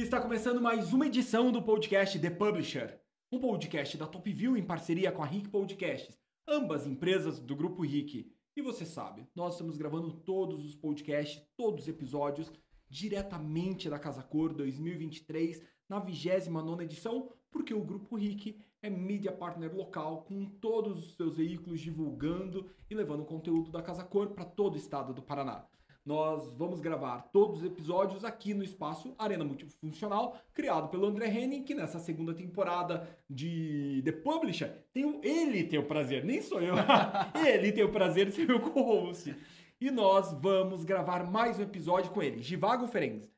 Está 0.00 0.20
começando 0.20 0.60
mais 0.60 0.92
uma 0.92 1.08
edição 1.08 1.50
do 1.50 1.60
podcast 1.60 2.20
The 2.20 2.30
Publisher, 2.30 3.00
um 3.32 3.40
podcast 3.40 3.98
da 3.98 4.06
Top 4.06 4.32
View 4.32 4.56
em 4.56 4.62
parceria 4.62 5.10
com 5.10 5.24
a 5.24 5.26
Rick 5.26 5.48
Podcasts, 5.48 6.16
ambas 6.46 6.86
empresas 6.86 7.40
do 7.40 7.56
grupo 7.56 7.82
Rick. 7.82 8.32
E 8.56 8.62
você 8.62 8.86
sabe, 8.86 9.26
nós 9.34 9.54
estamos 9.54 9.76
gravando 9.76 10.12
todos 10.12 10.64
os 10.64 10.76
podcasts, 10.76 11.42
todos 11.56 11.82
os 11.82 11.88
episódios 11.88 12.48
diretamente 12.88 13.90
da 13.90 13.98
Casa 13.98 14.22
Cor 14.22 14.54
2023, 14.54 15.64
na 15.88 15.98
29 15.98 16.84
edição, 16.84 17.32
porque 17.50 17.74
o 17.74 17.84
grupo 17.84 18.14
Rick 18.14 18.56
é 18.80 18.88
mídia 18.88 19.32
partner 19.32 19.74
local 19.74 20.22
com 20.22 20.44
todos 20.44 21.06
os 21.06 21.16
seus 21.16 21.38
veículos 21.38 21.80
divulgando 21.80 22.70
e 22.88 22.94
levando 22.94 23.24
conteúdo 23.24 23.72
da 23.72 23.82
Casa 23.82 24.04
Cor 24.04 24.28
para 24.28 24.44
todo 24.44 24.74
o 24.74 24.78
estado 24.78 25.12
do 25.12 25.22
Paraná. 25.22 25.66
Nós 26.08 26.48
vamos 26.56 26.80
gravar 26.80 27.20
todos 27.30 27.58
os 27.58 27.64
episódios 27.66 28.24
aqui 28.24 28.54
no 28.54 28.64
espaço 28.64 29.14
Arena 29.18 29.44
Multifuncional, 29.44 30.40
criado 30.54 30.88
pelo 30.88 31.04
André 31.04 31.26
Henning, 31.28 31.64
que 31.64 31.74
nessa 31.74 31.98
segunda 31.98 32.32
temporada 32.32 33.06
de 33.28 34.00
The 34.06 34.12
Publisher, 34.12 34.86
tem 34.90 35.04
o, 35.04 35.20
ele 35.22 35.64
tem 35.64 35.78
o 35.78 35.86
prazer, 35.86 36.24
nem 36.24 36.40
sou 36.40 36.62
eu, 36.62 36.76
ele 37.46 37.72
tem 37.72 37.84
o 37.84 37.92
prazer 37.92 38.30
de 38.30 38.36
ser 38.36 38.46
meu 38.46 38.58
co-host. 38.58 39.36
E 39.78 39.90
nós 39.90 40.32
vamos 40.32 40.82
gravar 40.82 41.30
mais 41.30 41.58
um 41.58 41.62
episódio 41.62 42.10
com 42.10 42.22
ele, 42.22 42.40
Givago 42.40 42.86
Ferenc. 42.86 43.28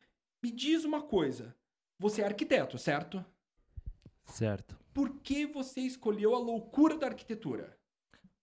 Me 0.40 0.52
diz 0.52 0.84
uma 0.84 1.02
coisa, 1.02 1.52
você 1.98 2.22
é 2.22 2.26
arquiteto, 2.26 2.78
certo? 2.78 3.24
Certo. 4.26 4.78
Por 4.94 5.18
que 5.22 5.44
você 5.44 5.80
escolheu 5.80 6.36
a 6.36 6.38
loucura 6.38 6.96
da 6.96 7.08
arquitetura? 7.08 7.76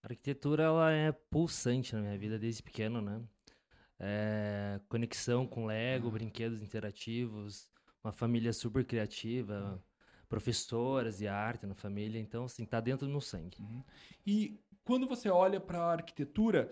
A 0.03 0.07
arquitetura 0.09 0.63
ela 0.63 0.91
é 0.91 1.13
pulsante 1.13 1.95
na 1.95 2.01
minha 2.01 2.17
vida 2.17 2.37
desde 2.37 2.61
pequeno, 2.61 3.01
né? 3.01 3.21
É, 3.99 4.79
conexão 4.87 5.47
com 5.47 5.65
Lego, 5.65 6.11
brinquedos 6.11 6.61
interativos, 6.61 7.69
uma 8.03 8.11
família 8.11 8.53
super 8.53 8.85
criativa, 8.85 9.83
professoras 10.29 11.17
de 11.17 11.27
arte 11.27 11.65
na 11.65 11.73
família, 11.73 12.19
então 12.19 12.45
assim, 12.45 12.65
tá 12.65 12.79
dentro 12.79 13.07
do 13.07 13.11
meu 13.11 13.21
sangue. 13.21 13.57
E 14.25 14.59
quando 14.83 15.07
você 15.07 15.29
olha 15.29 15.59
para 15.59 15.79
a 15.79 15.91
arquitetura, 15.91 16.71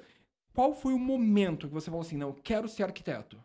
qual 0.53 0.73
foi 0.73 0.93
o 0.93 0.99
momento 0.99 1.67
que 1.67 1.73
você 1.73 1.87
falou 1.87 2.01
assim, 2.01 2.17
não, 2.17 2.33
quero 2.33 2.67
ser 2.69 2.83
arquiteto? 2.83 3.43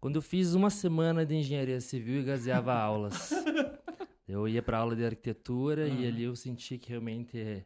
Quando 0.00 0.16
eu 0.16 0.22
fiz 0.22 0.52
uma 0.54 0.68
semana 0.68 1.24
de 1.24 1.34
engenharia 1.34 1.80
civil 1.80 2.20
e 2.20 2.24
gaseava 2.24 2.74
aulas. 2.76 3.30
Eu 4.26 4.48
ia 4.48 4.62
para 4.62 4.78
aula 4.78 4.96
de 4.96 5.04
arquitetura 5.04 5.86
e 5.88 6.06
ali 6.06 6.24
eu 6.24 6.34
senti 6.34 6.76
que 6.76 6.90
realmente 6.90 7.64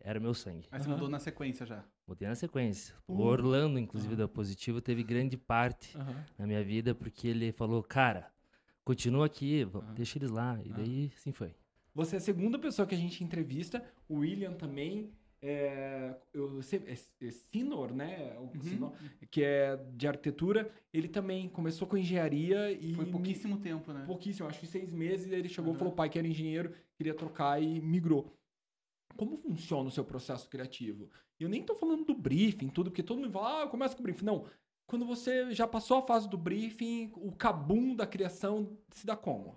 era 0.00 0.18
meu 0.20 0.34
sangue. 0.34 0.66
Mas 0.70 0.82
você 0.82 0.88
Aham. 0.88 0.96
mudou 0.96 1.08
na 1.10 1.18
sequência 1.18 1.66
já. 1.66 1.84
Mudei 2.06 2.28
na 2.28 2.34
sequência. 2.34 2.94
O 3.06 3.14
Uh. 3.14 3.22
Orlando, 3.22 3.78
inclusive, 3.78 4.16
da 4.16 4.26
Positivo, 4.28 4.80
teve 4.80 5.02
grande 5.02 5.36
parte 5.36 5.96
na 6.38 6.46
minha 6.46 6.62
vida, 6.64 6.94
porque 6.94 7.28
ele 7.28 7.52
falou, 7.52 7.82
cara, 7.82 8.30
continua 8.84 9.26
aqui, 9.26 9.66
deixa 9.94 10.18
eles 10.18 10.30
lá. 10.30 10.58
E 10.64 10.70
daí, 10.72 11.12
assim 11.16 11.32
foi. 11.32 11.54
Você 11.94 12.16
é 12.16 12.18
a 12.18 12.20
segunda 12.20 12.58
pessoa 12.58 12.86
que 12.86 12.94
a 12.94 12.98
gente 12.98 13.22
entrevista, 13.24 13.84
o 14.08 14.18
William 14.18 14.52
também, 14.52 15.10
é, 15.42 16.14
eu 16.32 16.62
sei- 16.62 16.82
é, 16.86 17.26
é 17.26 17.30
Sinor, 17.30 17.92
né? 17.92 18.36
O 18.38 18.42
Uhum. 18.44 18.60
Sinor, 18.62 18.92
que 19.30 19.42
é 19.42 19.76
de 19.94 20.06
arquitetura. 20.06 20.70
Ele 20.92 21.08
também 21.08 21.48
começou 21.48 21.86
com 21.88 21.96
engenharia 21.96 22.70
e... 22.72 22.94
Foi 22.94 23.06
pouquíssimo 23.06 23.58
tempo, 23.58 23.92
né? 23.92 24.04
pouquíssimo, 24.06 24.48
acho 24.48 24.60
que 24.60 24.66
seis 24.66 24.90
meses, 24.92 25.30
ele 25.32 25.48
chegou 25.48 25.74
e 25.74 25.76
falou, 25.76 25.92
pai, 25.92 26.08
que 26.08 26.18
era 26.18 26.26
engenheiro, 26.26 26.72
queria 26.96 27.14
trocar 27.14 27.60
e 27.62 27.80
migrou. 27.80 28.32
Como 29.16 29.36
funciona 29.36 29.88
o 29.88 29.92
seu 29.92 30.04
processo 30.04 30.48
criativo? 30.48 31.10
Eu 31.38 31.48
nem 31.48 31.62
tô 31.62 31.74
falando 31.74 32.04
do 32.04 32.14
briefing, 32.14 32.68
tudo, 32.68 32.90
porque 32.90 33.02
todo 33.02 33.18
mundo 33.18 33.32
fala, 33.32 33.58
ah, 33.58 33.62
eu 33.62 33.68
começo 33.68 33.96
com 33.96 34.02
o 34.02 34.04
briefing. 34.04 34.24
Não, 34.24 34.44
quando 34.86 35.04
você 35.04 35.52
já 35.52 35.66
passou 35.66 35.98
a 35.98 36.02
fase 36.02 36.28
do 36.28 36.38
briefing, 36.38 37.12
o 37.16 37.32
cabum 37.32 37.94
da 37.94 38.06
criação 38.06 38.76
se 38.90 39.06
dá 39.06 39.16
como? 39.16 39.56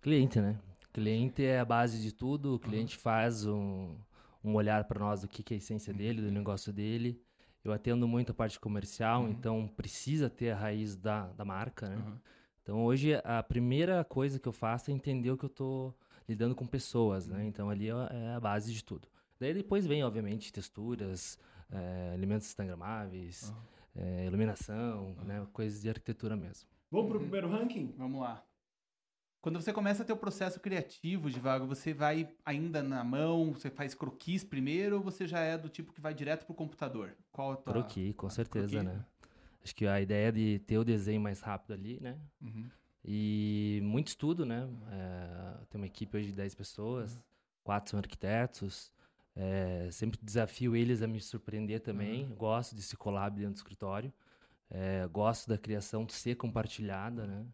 Cliente, 0.00 0.40
né? 0.40 0.58
Cliente 0.92 1.44
é 1.44 1.60
a 1.60 1.64
base 1.64 2.00
de 2.02 2.12
tudo. 2.12 2.54
O 2.54 2.58
cliente 2.58 2.96
faz 2.96 3.46
um, 3.46 3.96
um 4.42 4.54
olhar 4.54 4.84
para 4.84 5.00
nós 5.00 5.22
do 5.22 5.28
que, 5.28 5.42
que 5.42 5.54
é 5.54 5.56
a 5.56 5.58
essência 5.58 5.92
dele, 5.92 6.22
do 6.22 6.30
negócio 6.30 6.72
dele. 6.72 7.22
Eu 7.64 7.72
atendo 7.72 8.06
muito 8.06 8.32
a 8.32 8.34
parte 8.34 8.58
comercial, 8.58 9.28
então 9.28 9.68
precisa 9.76 10.30
ter 10.30 10.50
a 10.50 10.56
raiz 10.56 10.96
da, 10.96 11.26
da 11.32 11.44
marca, 11.44 11.88
né? 11.88 11.96
Uhum. 11.96 12.18
Então 12.62 12.84
hoje 12.84 13.14
a 13.24 13.42
primeira 13.42 14.04
coisa 14.04 14.38
que 14.38 14.46
eu 14.46 14.52
faço 14.52 14.90
é 14.90 14.94
entender 14.94 15.30
o 15.30 15.38
que 15.38 15.44
eu 15.44 15.50
tô 15.50 15.94
lidando 16.28 16.54
com 16.54 16.66
pessoas, 16.66 17.26
né? 17.26 17.44
Então 17.46 17.70
ali 17.70 17.88
é 17.88 17.92
é 18.10 18.34
a 18.34 18.40
base 18.40 18.72
de 18.72 18.84
tudo. 18.84 19.08
Daí 19.40 19.54
depois 19.54 19.86
vem, 19.86 20.02
obviamente, 20.02 20.52
texturas, 20.52 21.38
eh, 21.70 22.12
elementos 22.14 22.48
instagramáveis, 22.48 23.54
eh, 23.94 24.26
iluminação, 24.26 25.14
né? 25.24 25.46
Coisas 25.52 25.80
de 25.80 25.88
arquitetura 25.88 26.36
mesmo. 26.36 26.68
Vamos 26.90 27.08
pro 27.08 27.20
primeiro 27.20 27.48
ranking? 27.48 27.94
Vamos 27.96 28.20
lá. 28.20 28.44
Quando 29.40 29.60
você 29.62 29.72
começa 29.72 30.02
a 30.02 30.06
ter 30.06 30.12
o 30.12 30.16
processo 30.16 30.58
criativo, 30.58 31.30
Divago, 31.30 31.66
você 31.66 31.94
vai 31.94 32.28
ainda 32.44 32.82
na 32.82 33.04
mão, 33.04 33.52
você 33.52 33.70
faz 33.70 33.94
croquis 33.94 34.42
primeiro 34.42 34.96
ou 34.96 35.02
você 35.02 35.26
já 35.28 35.38
é 35.38 35.56
do 35.56 35.68
tipo 35.68 35.92
que 35.92 36.00
vai 36.00 36.12
direto 36.12 36.44
pro 36.44 36.54
computador? 36.54 37.16
Qual 37.30 37.52
a 37.52 37.56
tua... 37.56 37.72
Croquis, 37.72 38.14
com 38.16 38.28
certeza, 38.28 38.80
croquis? 38.80 38.98
né? 38.98 39.04
Acho 39.62 39.74
que 39.74 39.86
a 39.86 40.00
ideia 40.00 40.32
de 40.32 40.58
ter 40.60 40.78
o 40.78 40.84
desenho 40.84 41.20
mais 41.20 41.40
rápido 41.40 41.72
ali, 41.72 42.00
né? 42.00 42.18
Uhum. 42.40 42.68
E 43.10 43.80
muito 43.84 44.08
estudo, 44.08 44.44
né? 44.44 44.68
É, 44.92 45.64
tem 45.70 45.80
uma 45.80 45.86
equipe 45.86 46.14
hoje 46.14 46.26
de 46.26 46.34
10 46.34 46.54
pessoas, 46.54 47.18
quatro 47.64 47.90
são 47.90 47.98
arquitetos. 47.98 48.92
É, 49.34 49.88
sempre 49.90 50.20
desafio 50.22 50.76
eles 50.76 51.00
a 51.00 51.06
me 51.06 51.18
surpreender 51.18 51.80
também. 51.80 52.28
Gosto 52.36 52.76
desse 52.76 52.98
collab 52.98 53.34
dentro 53.34 53.54
do 53.54 53.56
escritório. 53.56 54.12
É, 54.68 55.08
gosto 55.10 55.48
da 55.48 55.56
criação 55.56 56.06
ser 56.06 56.34
compartilhada, 56.34 57.26
né? 57.26 57.46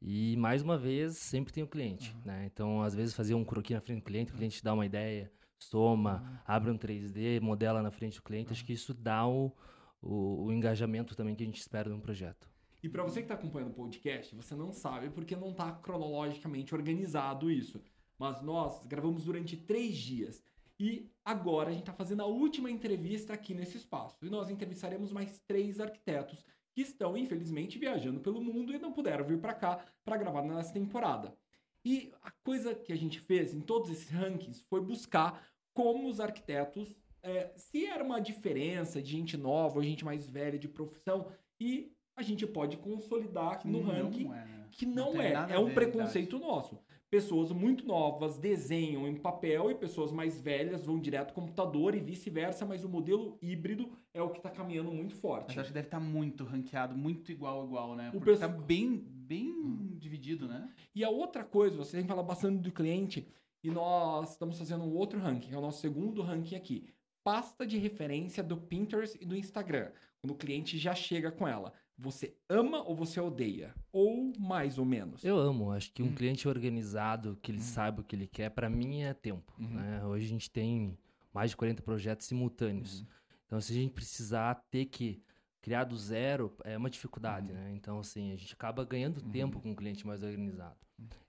E 0.00 0.38
mais 0.38 0.62
uma 0.62 0.78
vez, 0.78 1.18
sempre 1.18 1.52
tem 1.52 1.62
o 1.62 1.68
cliente, 1.68 2.16
né? 2.24 2.46
Então, 2.46 2.80
às 2.80 2.94
vezes, 2.94 3.14
fazer 3.14 3.34
um 3.34 3.44
croquis 3.44 3.74
na 3.74 3.82
frente 3.82 3.98
do 4.00 4.04
cliente, 4.04 4.32
o 4.32 4.36
cliente 4.36 4.64
dá 4.64 4.72
uma 4.72 4.86
ideia, 4.86 5.30
soma, 5.58 6.42
abre 6.46 6.70
um 6.70 6.78
3D, 6.78 7.42
modela 7.42 7.82
na 7.82 7.90
frente 7.90 8.16
do 8.16 8.22
cliente. 8.22 8.52
Acho 8.52 8.64
que 8.64 8.72
isso 8.72 8.94
dá 8.94 9.26
o, 9.26 9.52
o, 10.00 10.44
o 10.46 10.52
engajamento 10.52 11.14
também 11.14 11.34
que 11.34 11.42
a 11.42 11.46
gente 11.46 11.60
espera 11.60 11.90
de 11.90 11.94
um 11.94 12.00
projeto. 12.00 12.53
E 12.84 12.88
para 12.90 13.02
você 13.02 13.20
que 13.20 13.24
está 13.24 13.32
acompanhando 13.32 13.70
o 13.70 13.74
podcast, 13.74 14.36
você 14.36 14.54
não 14.54 14.70
sabe 14.70 15.08
porque 15.08 15.34
não 15.34 15.52
está 15.52 15.72
cronologicamente 15.72 16.74
organizado 16.74 17.50
isso. 17.50 17.80
Mas 18.18 18.42
nós 18.42 18.84
gravamos 18.84 19.24
durante 19.24 19.56
três 19.56 19.96
dias. 19.96 20.44
E 20.78 21.10
agora 21.24 21.70
a 21.70 21.72
gente 21.72 21.80
está 21.80 21.94
fazendo 21.94 22.20
a 22.20 22.26
última 22.26 22.70
entrevista 22.70 23.32
aqui 23.32 23.54
nesse 23.54 23.78
espaço. 23.78 24.18
E 24.22 24.28
nós 24.28 24.50
entrevistaremos 24.50 25.10
mais 25.12 25.40
três 25.46 25.80
arquitetos 25.80 26.44
que 26.74 26.82
estão, 26.82 27.16
infelizmente, 27.16 27.78
viajando 27.78 28.20
pelo 28.20 28.42
mundo 28.42 28.74
e 28.74 28.78
não 28.78 28.92
puderam 28.92 29.24
vir 29.24 29.40
para 29.40 29.54
cá 29.54 29.82
para 30.04 30.18
gravar 30.18 30.42
nessa 30.42 30.74
temporada. 30.74 31.34
E 31.82 32.12
a 32.20 32.30
coisa 32.30 32.74
que 32.74 32.92
a 32.92 32.96
gente 32.96 33.18
fez 33.18 33.54
em 33.54 33.62
todos 33.62 33.88
esses 33.88 34.10
rankings 34.10 34.62
foi 34.68 34.82
buscar 34.82 35.48
como 35.72 36.06
os 36.06 36.20
arquitetos, 36.20 36.94
é, 37.22 37.50
se 37.56 37.86
era 37.86 38.04
uma 38.04 38.20
diferença 38.20 39.00
de 39.00 39.10
gente 39.10 39.38
nova 39.38 39.76
ou 39.76 39.82
gente 39.82 40.04
mais 40.04 40.28
velha 40.28 40.58
de 40.58 40.68
profissão, 40.68 41.32
e 41.58 41.93
a 42.16 42.22
gente 42.22 42.46
pode 42.46 42.76
consolidar 42.76 43.66
no 43.66 43.82
Não 43.82 43.90
ranking 43.90 44.26
é, 44.26 44.44
né? 44.44 44.66
que 44.70 44.86
não, 44.86 45.12
tem 45.12 45.20
é. 45.22 45.32
É 45.50 45.58
um 45.58 45.66
ver, 45.66 45.74
preconceito 45.74 46.38
nosso. 46.38 46.78
Pessoas 47.10 47.52
muito 47.52 47.86
novas 47.86 48.38
desenham 48.38 49.06
em 49.06 49.14
papel 49.14 49.70
e 49.70 49.74
pessoas 49.74 50.10
mais 50.10 50.40
velhas 50.40 50.84
vão 50.84 50.98
direto 50.98 51.28
ao 51.28 51.34
computador 51.34 51.94
e 51.94 52.00
vice-versa, 52.00 52.66
mas 52.66 52.82
o 52.82 52.88
modelo 52.88 53.38
híbrido 53.40 53.92
é 54.12 54.20
o 54.20 54.30
que 54.30 54.38
está 54.38 54.50
caminhando 54.50 54.90
muito 54.90 55.14
forte. 55.14 55.48
Mas 55.48 55.58
acho 55.58 55.68
que 55.68 55.74
deve 55.74 55.86
estar 55.86 56.00
muito 56.00 56.42
ranqueado, 56.42 56.96
muito 56.96 57.30
igual, 57.30 57.64
igual, 57.64 57.94
né? 57.94 58.08
O 58.08 58.12
Porque 58.12 58.30
pessoal- 58.32 58.50
tá 58.50 58.56
bem, 58.58 58.96
bem 58.96 59.96
dividido, 59.96 60.48
né? 60.48 60.68
E 60.92 61.04
a 61.04 61.10
outra 61.10 61.44
coisa, 61.44 61.76
você 61.76 61.92
tem 61.92 62.02
que 62.02 62.08
falar 62.08 62.24
bastante 62.24 62.58
do 62.60 62.72
cliente, 62.72 63.28
e 63.62 63.70
nós 63.70 64.32
estamos 64.32 64.58
fazendo 64.58 64.82
um 64.84 64.94
outro 64.94 65.18
ranking, 65.20 65.52
é 65.52 65.56
o 65.56 65.60
nosso 65.60 65.80
segundo 65.80 66.20
ranking 66.20 66.56
aqui. 66.56 66.84
Pasta 67.22 67.64
de 67.66 67.78
referência 67.78 68.42
do 68.42 68.56
Pinterest 68.56 69.16
e 69.20 69.24
do 69.24 69.36
Instagram. 69.36 69.90
Quando 70.20 70.32
o 70.32 70.36
cliente 70.36 70.76
já 70.78 70.94
chega 70.94 71.30
com 71.30 71.46
ela. 71.46 71.72
Você 71.96 72.34
ama 72.48 72.82
ou 72.82 72.94
você 72.96 73.20
odeia? 73.20 73.74
Ou 73.92 74.32
mais 74.38 74.78
ou 74.78 74.84
menos? 74.84 75.24
Eu 75.24 75.38
amo. 75.38 75.70
Acho 75.70 75.92
que 75.92 76.02
um 76.02 76.06
Hum. 76.06 76.14
cliente 76.14 76.48
organizado, 76.48 77.38
que 77.40 77.52
ele 77.52 77.60
sabe 77.60 78.00
o 78.00 78.04
que 78.04 78.16
ele 78.16 78.26
quer, 78.26 78.50
para 78.50 78.68
mim 78.68 79.02
é 79.02 79.14
tempo. 79.14 79.52
Uhum. 79.58 79.68
né? 79.68 80.04
Hoje 80.04 80.26
a 80.26 80.28
gente 80.28 80.50
tem 80.50 80.98
mais 81.32 81.50
de 81.50 81.56
40 81.56 81.82
projetos 81.82 82.26
simultâneos. 82.26 83.00
Uhum. 83.00 83.06
Então, 83.46 83.60
se 83.60 83.72
a 83.72 83.76
gente 83.76 83.92
precisar 83.92 84.54
ter 84.70 84.86
que 84.86 85.22
criar 85.62 85.84
do 85.84 85.96
zero, 85.96 86.52
é 86.64 86.76
uma 86.76 86.90
dificuldade, 86.90 87.50
Uhum. 87.52 87.56
né? 87.58 87.72
Então, 87.74 87.98
assim, 88.00 88.32
a 88.32 88.36
gente 88.36 88.52
acaba 88.52 88.84
ganhando 88.84 89.22
tempo 89.22 89.60
com 89.60 89.70
um 89.70 89.74
cliente 89.74 90.06
mais 90.06 90.22
organizado. 90.22 90.76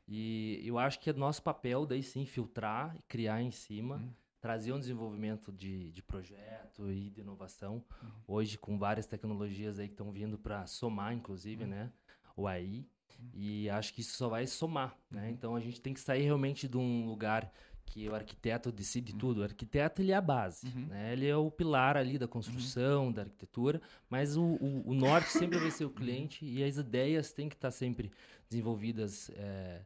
E 0.07 0.61
eu 0.63 0.77
acho 0.77 0.99
que 0.99 1.09
é 1.09 1.13
nosso 1.13 1.41
papel, 1.41 1.85
daí 1.85 2.03
sim, 2.03 2.25
filtrar 2.25 2.95
e 2.97 3.03
criar 3.03 3.41
em 3.41 3.49
cima, 3.51 4.03
Uhum. 4.45 4.51
trazer 4.51 4.73
um 4.73 4.79
desenvolvimento 4.79 5.51
de, 5.51 5.91
de 5.91 6.01
projeto 6.01 6.91
e 6.91 7.09
de 7.09 7.21
inovação. 7.21 7.83
Uhum. 8.01 8.09
Hoje, 8.27 8.57
com 8.57 8.77
várias 8.77 9.05
tecnologias 9.05 9.79
aí 9.79 9.87
que 9.87 9.93
estão 9.93 10.11
vindo 10.11 10.37
para 10.37 10.65
somar, 10.67 11.13
inclusive, 11.13 11.63
Uhum. 11.63 11.69
né? 11.69 11.91
O 12.35 12.47
AI. 12.47 12.85
E 13.33 13.69
acho 13.69 13.93
que 13.93 14.01
isso 14.01 14.17
só 14.17 14.27
vai 14.27 14.45
somar, 14.45 14.95
né? 15.09 15.23
Uhum. 15.23 15.29
Então, 15.29 15.55
a 15.55 15.59
gente 15.59 15.81
tem 15.81 15.93
que 15.93 15.99
sair 15.99 16.23
realmente 16.23 16.67
de 16.67 16.77
um 16.77 17.05
lugar 17.05 17.51
que 17.85 18.09
o 18.09 18.15
arquiteto 18.15 18.71
decide 18.71 19.13
tudo. 19.13 19.41
O 19.41 19.43
arquiteto 19.43 20.01
ele 20.01 20.11
é 20.11 20.15
a 20.15 20.21
base, 20.21 20.67
uhum. 20.67 20.87
né? 20.87 21.13
Ele 21.13 21.27
é 21.27 21.35
o 21.35 21.49
pilar 21.49 21.95
ali 21.95 22.17
da 22.17 22.27
construção, 22.27 23.05
uhum. 23.05 23.11
da 23.11 23.21
arquitetura, 23.23 23.81
mas 24.09 24.35
o, 24.35 24.43
o, 24.43 24.89
o, 24.89 24.93
norte 24.93 25.29
sempre 25.29 25.59
vai 25.59 25.71
ser 25.71 25.85
o 25.85 25.89
cliente 25.89 26.45
e 26.45 26.63
as 26.63 26.77
ideias 26.77 27.31
têm 27.31 27.47
que 27.47 27.55
estar 27.55 27.71
sempre 27.71 28.11
desenvolvidas 28.49 29.29
é, 29.35 29.81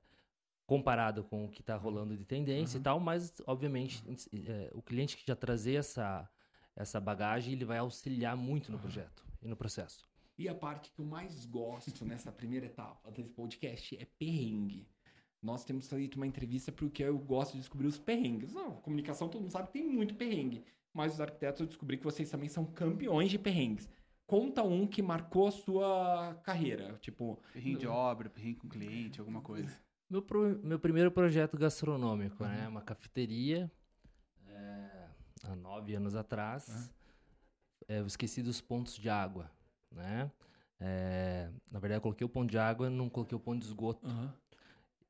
comparado 0.69 1.23
com 1.23 1.45
o 1.45 1.49
que 1.49 1.61
está 1.61 1.75
rolando 1.75 2.15
de 2.15 2.23
tendência 2.23 2.77
uhum. 2.77 2.81
e 2.81 2.83
tal, 2.83 2.99
mas 2.99 3.33
obviamente 3.47 4.03
é, 4.47 4.69
o 4.71 4.83
cliente 4.83 5.17
que 5.17 5.23
já 5.25 5.35
trazer 5.35 5.73
essa 5.73 6.29
essa 6.75 6.99
bagagem 6.99 7.53
ele 7.53 7.65
vai 7.65 7.79
auxiliar 7.79 8.37
muito 8.37 8.71
no 8.71 8.77
projeto 8.77 9.25
e 9.41 9.47
no 9.47 9.55
processo. 9.55 10.07
E 10.37 10.47
a 10.47 10.53
parte 10.53 10.91
que 10.91 11.01
eu 11.01 11.05
mais 11.05 11.43
gosto 11.43 12.05
nessa 12.05 12.31
primeira 12.31 12.67
etapa 12.67 13.09
desse 13.09 13.31
podcast 13.31 13.97
é 13.97 14.05
perrengue. 14.05 14.87
Nós 15.41 15.65
temos 15.65 15.89
feito 15.89 16.17
uma 16.17 16.27
entrevista 16.27 16.71
porque 16.71 17.03
eu 17.03 17.17
gosto 17.17 17.53
de 17.53 17.59
descobrir 17.59 17.87
os 17.87 17.97
perrengues. 17.97 18.53
Não, 18.53 18.75
comunicação 18.75 19.27
todo 19.27 19.41
mundo 19.41 19.51
sabe 19.51 19.67
que 19.67 19.73
tem 19.73 19.89
muito 19.89 20.13
perrengue. 20.13 20.63
Mas 20.93 21.15
os 21.15 21.19
arquitetos 21.19 21.61
eu 21.61 21.67
descobri 21.67 21.97
que 21.97 22.03
vocês 22.03 22.29
também 22.29 22.47
são 22.47 22.63
campeões 22.63 23.31
de 23.31 23.39
perrengues. 23.39 23.89
Conta 24.27 24.61
um 24.61 24.85
que 24.85 25.01
marcou 25.01 25.47
a 25.47 25.51
sua 25.51 26.39
carreira. 26.43 26.97
Tipo. 27.01 27.41
Perrengue 27.51 27.79
de 27.79 27.87
obra, 27.87 28.29
perrengue 28.29 28.59
com 28.59 28.69
cliente, 28.69 29.19
alguma 29.19 29.41
coisa. 29.41 29.75
Meu, 30.09 30.21
pro, 30.23 30.59
meu 30.63 30.79
primeiro 30.79 31.11
projeto 31.11 31.55
gastronômico, 31.57 32.43
uhum. 32.43 32.49
né? 32.49 32.67
Uma 32.67 32.81
cafeteria. 32.81 33.71
É, 34.47 35.07
há 35.43 35.55
nove 35.55 35.93
anos 35.93 36.15
atrás. 36.15 36.67
Uhum. 36.67 36.89
É, 37.87 37.99
eu 37.99 38.07
esqueci 38.07 38.41
dos 38.41 38.59
pontos 38.59 38.95
de 38.95 39.09
água, 39.09 39.51
né? 39.91 40.31
É, 40.79 41.49
na 41.69 41.79
verdade, 41.79 41.97
eu 41.97 42.01
coloquei 42.01 42.25
o 42.25 42.29
ponto 42.29 42.49
de 42.49 42.57
água, 42.57 42.89
não 42.89 43.09
coloquei 43.09 43.35
o 43.35 43.39
ponto 43.39 43.59
de 43.59 43.67
esgoto. 43.67 44.07
Uhum. 44.07 44.29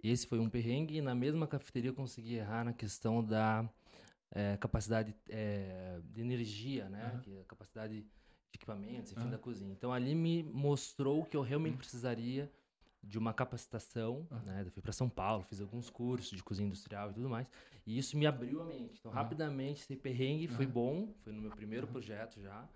Esse 0.03 0.27
foi 0.27 0.39
um 0.39 0.49
perrengue 0.49 0.97
e 0.97 1.01
na 1.01 1.15
mesma 1.15 1.47
cafeteria 1.47 1.91
eu 1.91 1.95
consegui 1.95 2.35
errar 2.35 2.65
na 2.65 2.73
questão 2.73 3.23
da 3.23 3.69
é, 4.31 4.57
capacidade 4.57 5.15
é, 5.29 5.99
de 6.03 6.21
energia, 6.21 6.89
né? 6.89 7.11
Uhum. 7.13 7.19
Que 7.21 7.37
é 7.37 7.41
a 7.41 7.45
capacidade 7.45 8.01
de 8.01 8.07
equipamentos, 8.53 9.11
enfim, 9.11 9.23
uhum. 9.23 9.29
da 9.29 9.37
cozinha. 9.37 9.71
Então 9.71 9.93
ali 9.93 10.15
me 10.15 10.43
mostrou 10.43 11.23
que 11.25 11.37
eu 11.37 11.41
realmente 11.41 11.73
uhum. 11.73 11.79
precisaria 11.79 12.51
de 13.01 13.17
uma 13.17 13.33
capacitação, 13.33 14.27
né? 14.45 14.63
Eu 14.65 14.71
fui 14.71 14.81
para 14.81 14.91
São 14.91 15.09
Paulo, 15.09 15.43
fiz 15.43 15.61
alguns 15.61 15.89
cursos 15.89 16.35
de 16.35 16.43
cozinha 16.43 16.67
industrial 16.67 17.11
e 17.11 17.13
tudo 17.13 17.29
mais, 17.29 17.47
e 17.85 17.97
isso 17.97 18.17
me 18.17 18.25
abriu 18.27 18.61
a 18.61 18.65
mente. 18.65 18.99
Então, 18.99 19.11
rapidamente, 19.11 19.81
esse 19.81 19.95
perrengue 19.95 20.47
foi 20.47 20.65
bom, 20.65 21.13
foi 21.23 21.31
no 21.33 21.41
meu 21.41 21.51
primeiro 21.51 21.87
projeto 21.87 22.41
já, 22.41 22.67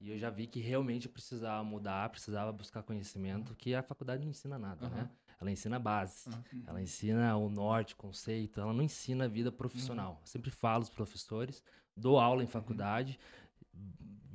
e 0.00 0.10
eu 0.10 0.18
já 0.18 0.30
vi 0.30 0.46
que 0.46 0.60
realmente 0.60 1.06
eu 1.06 1.12
precisava 1.12 1.62
mudar, 1.64 2.08
precisava 2.08 2.52
buscar 2.52 2.82
conhecimento, 2.82 3.54
que 3.54 3.74
a 3.74 3.82
faculdade 3.82 4.22
não 4.22 4.30
ensina 4.30 4.58
nada, 4.58 4.88
né? 4.88 5.10
Ela 5.40 5.50
ensina 5.52 5.76
a 5.76 5.78
base, 5.78 6.28
uhum. 6.28 6.64
ela 6.66 6.82
ensina 6.82 7.36
o 7.36 7.48
norte, 7.48 7.94
conceito, 7.94 8.60
ela 8.60 8.72
não 8.72 8.82
ensina 8.82 9.24
a 9.24 9.28
vida 9.28 9.52
profissional. 9.52 10.12
Uhum. 10.12 10.26
sempre 10.26 10.50
falo 10.50 10.82
os 10.82 10.90
professores, 10.90 11.62
dou 11.96 12.18
aula 12.18 12.42
em 12.42 12.46
uhum. 12.46 12.50
faculdade, 12.50 13.18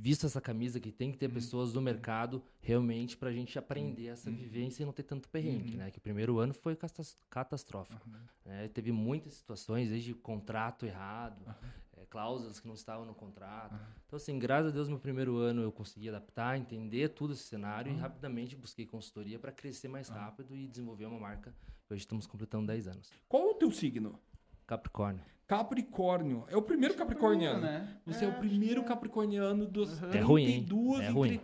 visto 0.03 0.25
essa 0.25 0.41
camisa 0.41 0.81
que 0.81 0.91
tem 0.91 1.13
que 1.13 1.17
ter 1.17 1.27
uhum. 1.27 1.33
pessoas 1.35 1.71
do 1.71 1.81
mercado 1.81 2.43
realmente 2.59 3.15
para 3.15 3.29
a 3.29 3.31
gente 3.31 3.57
aprender 3.57 4.07
essa 4.07 4.29
uhum. 4.29 4.35
vivência 4.35 4.83
e 4.83 4.85
não 4.85 4.91
ter 4.91 5.03
tanto 5.03 5.29
perrengue, 5.29 5.77
né? 5.77 5.89
Que 5.91 5.97
o 5.97 6.01
primeiro 6.01 6.39
ano 6.39 6.53
foi 6.53 6.77
catastrófico. 7.29 8.09
Né? 8.45 8.67
Teve 8.67 8.91
muitas 8.91 9.35
situações, 9.35 9.87
desde 9.87 10.13
contrato 10.13 10.85
errado, 10.85 11.41
é, 11.95 12.05
cláusulas 12.05 12.59
que 12.59 12.67
não 12.67 12.75
estavam 12.75 13.05
no 13.05 13.15
contrato. 13.15 13.75
Uhum. 13.75 13.79
Então, 14.05 14.17
assim, 14.17 14.37
graças 14.37 14.73
a 14.73 14.75
Deus, 14.75 14.89
no 14.89 14.99
primeiro 14.99 15.37
ano 15.37 15.61
eu 15.61 15.71
consegui 15.71 16.09
adaptar, 16.09 16.57
entender 16.57 17.07
tudo 17.07 17.31
esse 17.31 17.43
cenário 17.43 17.89
uhum. 17.89 17.97
e 17.97 18.01
rapidamente 18.01 18.57
busquei 18.57 18.85
consultoria 18.85 19.39
para 19.39 19.53
crescer 19.53 19.87
mais 19.87 20.09
uhum. 20.09 20.15
rápido 20.15 20.53
e 20.53 20.67
desenvolver 20.67 21.05
uma 21.05 21.17
marca. 21.17 21.55
Hoje 21.89 22.01
estamos 22.01 22.27
completando 22.27 22.67
10 22.67 22.87
anos. 22.89 23.09
Qual 23.29 23.51
o 23.51 23.53
teu 23.53 23.71
signo? 23.71 24.19
Capricórnio. 24.67 25.23
Capricórnio. 25.47 26.45
É 26.49 26.57
o 26.57 26.61
primeiro 26.61 26.95
capricorniano. 26.95 27.61
Né? 27.61 27.97
Você 28.05 28.25
é, 28.25 28.27
é, 28.27 28.31
o 28.31 28.33
primeiro 28.39 28.81
é. 28.81 28.83
capricorniano 28.85 29.65
dos 29.65 30.01
é 30.03 30.19
ruim, 30.19 30.45
hein? 30.45 30.65
É 31.01 31.09
ruim 31.09 31.39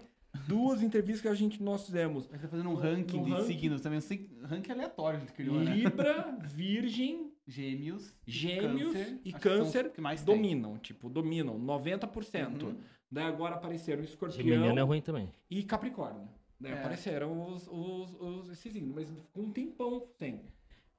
duas 0.47 0.81
entrevistas 0.81 1.21
que 1.21 1.27
a 1.27 1.35
gente 1.35 1.61
nós 1.61 1.85
fizemos. 1.85 2.27
A 2.29 2.33
gente 2.33 2.41
tá 2.41 2.47
fazendo 2.47 2.69
um 2.69 2.75
ranking 2.75 3.23
de 3.23 3.31
ranking. 3.31 3.45
signos 3.45 3.81
também, 3.81 3.99
um 3.99 4.45
ranking 4.45 4.71
aleatório 4.71 5.17
a 5.17 5.19
gente 5.19 5.33
criou, 5.33 5.59
né? 5.59 5.73
Libra, 5.73 6.37
Virgem, 6.43 7.31
Gêmeos, 7.47 8.13
Gêmeos 8.25 8.93
câncer, 8.93 9.19
e 9.25 9.33
Câncer 9.33 9.91
que 9.91 10.01
mais 10.01 10.23
dominam, 10.23 10.73
tem. 10.73 10.81
tipo, 10.81 11.09
dominam 11.09 11.59
90%. 11.59 12.63
Uhum. 12.63 12.77
Daí 13.11 13.25
agora 13.25 13.55
apareceram 13.55 14.03
Escorpião 14.03 14.43
Geminiano 14.43 14.79
é 14.79 14.83
ruim 14.83 15.01
também. 15.01 15.31
e 15.49 15.63
Capricórnio. 15.63 16.27
Daí 16.59 16.73
é. 16.73 16.79
apareceram 16.79 17.47
os, 17.47 17.67
os, 17.67 18.13
os, 18.19 18.49
esses 18.49 18.71
signos, 18.71 18.93
mas 18.93 19.11
com 19.33 19.41
um 19.41 19.51
tempão 19.51 20.07
tem. 20.17 20.41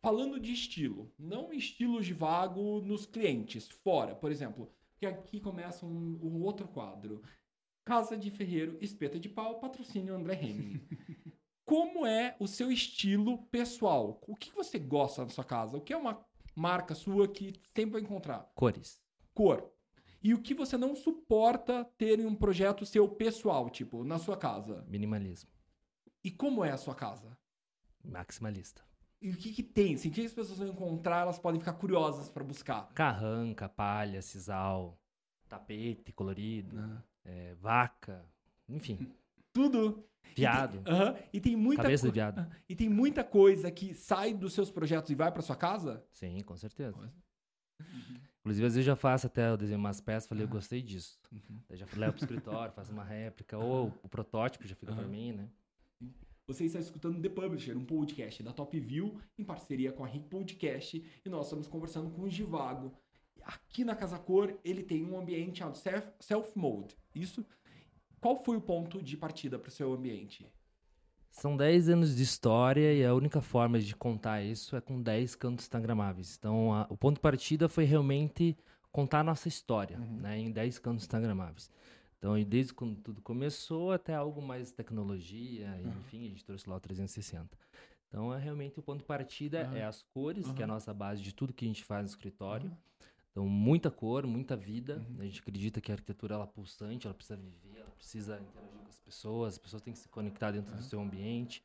Falando 0.03 0.41
de 0.41 0.53
estilo, 0.53 1.13
não 1.19 1.53
estilo 1.53 2.03
de 2.03 2.15
vago 2.15 2.81
nos 2.81 3.05
clientes, 3.05 3.69
fora, 3.69 4.15
por 4.15 4.33
exemplo, 4.33 4.73
que 4.97 5.05
aqui 5.05 5.39
começa 5.39 5.85
um, 5.85 6.19
um 6.23 6.43
outro 6.43 6.67
quadro. 6.67 7.23
Casa 7.85 8.17
de 8.17 8.31
Ferreiro, 8.31 8.79
Espeta 8.81 9.19
de 9.19 9.29
Pau, 9.29 9.61
patrocínio 9.61 10.15
André 10.15 10.43
Henning. 10.43 10.81
Como 11.67 12.07
é 12.07 12.35
o 12.41 12.47
seu 12.47 12.73
estilo 12.73 13.45
pessoal? 13.47 14.19
O 14.27 14.35
que 14.35 14.51
você 14.55 14.79
gosta 14.79 15.23
na 15.23 15.29
sua 15.29 15.45
casa? 15.45 15.77
O 15.77 15.83
que 15.83 15.93
é 15.93 15.97
uma 15.97 16.27
marca 16.57 16.95
sua 16.95 17.29
que 17.29 17.61
sempre 17.75 17.93
vai 17.93 18.01
encontrar? 18.01 18.51
Cores. 18.55 19.01
Cor. 19.35 19.71
E 20.23 20.33
o 20.33 20.41
que 20.41 20.55
você 20.55 20.79
não 20.79 20.97
suporta 20.97 21.85
ter 21.97 22.19
em 22.19 22.27
um 22.27 22.35
projeto 22.35 22.87
seu 22.87 23.07
pessoal, 23.07 23.69
tipo, 23.69 24.03
na 24.03 24.19
sua 24.19 24.37
casa? 24.37 24.83
Minimalismo. 24.89 25.51
E 26.25 26.31
como 26.31 26.65
é 26.65 26.71
a 26.71 26.79
sua 26.79 26.95
casa? 26.95 27.37
Maximalista. 28.03 28.90
E 29.21 29.31
o 29.31 29.37
que, 29.37 29.53
que 29.53 29.63
tem? 29.63 29.95
Assim, 29.95 30.09
o 30.09 30.13
que 30.13 30.25
as 30.25 30.33
pessoas 30.33 30.59
vão 30.59 30.69
encontrar, 30.69 31.21
elas 31.21 31.39
podem 31.39 31.61
ficar 31.61 31.75
curiosas 31.75 32.29
para 32.29 32.43
buscar? 32.43 32.89
Carranca, 32.95 33.69
palha, 33.69 34.23
sisal, 34.23 34.99
tapete 35.49 36.13
colorido. 36.13 36.79
Ah 36.79 37.11
é, 37.25 37.55
vaca, 37.55 38.25
enfim. 38.69 38.99
Tudo. 39.53 40.07
Viado. 40.37 40.77
E 40.77 40.85
tem, 40.85 40.95
uh 40.95 40.99
-huh, 40.99 41.23
e 41.33 41.41
tem 41.41 41.57
muita 41.57 41.83
Cabeça 41.83 42.07
de 42.07 42.13
viado. 42.13 42.47
E 42.69 42.77
tem 42.77 42.89
muita 42.89 43.25
coisa 43.25 43.71
que 43.71 43.95
sai 43.95 44.33
dos 44.33 44.53
seus 44.53 44.71
projetos 44.71 45.11
e 45.11 45.15
vai 45.15 45.33
para 45.33 45.43
sua 45.43 45.57
casa? 45.57 46.05
Sim, 46.13 46.41
com 46.43 46.57
certeza. 46.57 46.97
Uhum. 47.81 48.21
Inclusive, 48.41 48.67
às 48.67 48.75
vezes 48.75 48.77
eu 48.77 48.83
já 48.83 48.97
faço 48.97 49.27
até, 49.27 49.51
eu 49.51 49.57
desenho 49.57 49.79
umas 49.79 50.01
peças, 50.01 50.29
falei, 50.29 50.45
eu 50.45 50.49
gostei 50.49 50.83
disso. 50.83 51.19
Uhum. 51.33 51.61
Daí 51.69 51.77
já 51.77 51.87
levo 51.97 52.13
pro 52.13 52.23
escritório, 52.23 52.73
faço 52.73 52.93
uma 52.93 53.05
réplica, 53.05 53.59
ou 53.59 53.93
o 54.03 54.09
protótipo 54.09 54.67
já 54.69 54.75
fica 54.77 54.93
uhum. 54.93 54.99
para 54.99 55.09
mim, 55.09 55.33
né? 55.33 55.49
Você 56.51 56.65
está 56.65 56.81
escutando 56.81 57.23
The 57.23 57.29
Publisher, 57.29 57.77
um 57.77 57.85
podcast 57.85 58.43
da 58.43 58.53
Top 58.53 58.77
View, 58.81 59.21
em 59.39 59.45
parceria 59.45 59.93
com 59.93 60.03
a 60.03 60.09
Rick 60.09 60.29
Podcast, 60.29 61.01
e 61.25 61.29
nós 61.29 61.47
estamos 61.47 61.69
conversando 61.69 62.11
com 62.11 62.23
o 62.23 62.29
Givago, 62.29 62.93
Aqui 63.45 63.85
na 63.85 63.95
Casa 63.95 64.19
Cor, 64.19 64.59
ele 64.65 64.83
tem 64.83 65.05
um 65.05 65.19
ambiente 65.19 65.61
chamado 65.61 65.79
self-mode. 66.19 66.97
Isso. 67.15 67.47
Qual 68.21 68.43
foi 68.45 68.57
o 68.57 68.61
ponto 68.61 69.01
de 69.01 69.17
partida 69.17 69.61
para 69.61 69.69
o 69.69 69.73
seu 69.73 69.93
ambiente? 69.93 70.45
São 71.31 71.57
10 71.57 71.89
anos 71.89 72.17
de 72.17 72.25
história 72.25 72.93
e 72.93 73.05
a 73.05 73.15
única 73.15 73.41
forma 73.41 73.79
de 73.79 73.95
contar 73.95 74.43
isso 74.43 74.75
é 74.75 74.81
com 74.81 75.01
10 75.01 75.37
cantos 75.37 75.65
instagramáveis. 75.67 76.37
Então, 76.37 76.75
a, 76.75 76.87
o 76.91 76.97
ponto 76.97 77.15
de 77.15 77.21
partida 77.21 77.69
foi 77.69 77.85
realmente 77.85 78.59
contar 78.91 79.21
a 79.21 79.25
nossa 79.25 79.47
história, 79.47 79.99
uhum. 79.99 80.17
né, 80.17 80.37
em 80.37 80.51
10 80.51 80.81
cantos 80.81 81.05
instagramáveis. 81.05 81.71
Então, 82.21 82.39
desde 82.45 82.75
quando 82.75 82.97
tudo 82.97 83.23
começou 83.23 83.93
até 83.93 84.15
algo 84.15 84.43
mais 84.43 84.71
tecnologia, 84.71 85.69
uhum. 85.83 85.89
enfim, 86.01 86.27
a 86.27 86.29
gente 86.29 86.45
trouxe 86.45 86.69
lá 86.69 86.77
o 86.77 86.81
360. 86.81 87.49
Então, 88.07 88.35
é 88.35 88.39
realmente 88.39 88.79
o 88.79 88.83
ponto 88.83 88.99
de 88.99 89.05
partida 89.05 89.67
uhum. 89.67 89.77
é 89.77 89.85
as 89.85 90.03
cores, 90.03 90.53
que 90.53 90.61
é 90.61 90.65
a 90.65 90.69
nossa 90.69 90.93
base 90.93 91.23
de 91.23 91.35
tudo 91.35 91.55
que 91.55 91.65
a 91.65 91.69
gente 91.69 91.83
faz 91.83 92.03
no 92.03 92.09
escritório. 92.11 92.71
Então, 93.31 93.49
muita 93.49 93.91
cor, 93.91 94.27
muita 94.27 94.55
vida. 94.55 95.03
Uhum. 95.09 95.21
A 95.21 95.25
gente 95.25 95.41
acredita 95.41 95.81
que 95.81 95.91
a 95.91 95.95
arquitetura 95.95 96.35
ela 96.35 96.45
é 96.45 96.47
pulsante, 96.47 97.07
ela 97.07 97.15
precisa 97.15 97.39
viver, 97.39 97.79
ela 97.79 97.91
precisa 97.97 98.39
interagir 98.39 98.81
com 98.83 98.89
as 98.89 98.99
pessoas, 98.99 99.55
as 99.55 99.59
pessoas 99.59 99.83
têm 99.83 99.95
que 99.95 99.99
se 99.99 100.09
conectar 100.11 100.51
dentro 100.51 100.73
uhum. 100.73 100.77
do 100.77 100.85
seu 100.85 101.01
ambiente 101.01 101.65